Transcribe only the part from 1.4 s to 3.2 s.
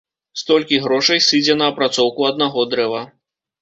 на апрацоўку аднаго дрэва.